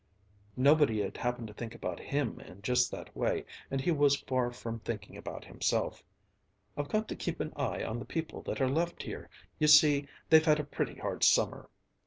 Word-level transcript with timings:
Nobody 0.57 0.99
had 1.03 1.17
happened 1.17 1.47
to 1.49 1.53
think 1.53 1.75
about 1.75 1.99
him 1.99 2.39
in 2.39 2.63
just 2.63 2.89
that 2.89 3.15
way, 3.15 3.45
and 3.69 3.79
he 3.79 3.91
was 3.91 4.15
far 4.21 4.51
from 4.51 4.79
thinking 4.79 5.15
about 5.15 5.45
himself. 5.45 6.03
"I've 6.75 6.89
got 6.89 7.07
to 7.09 7.15
keep 7.15 7.39
an 7.39 7.53
eye 7.55 7.83
on 7.83 7.99
the 7.99 8.05
people 8.05 8.41
that 8.41 8.59
are 8.61 8.67
left 8.67 9.03
here; 9.03 9.29
you 9.59 9.67
see 9.67 10.07
they've 10.31 10.43
had 10.43 10.59
a 10.59 10.63
pretty 10.63 10.95
hard 10.95 11.23
summer." 11.23 11.69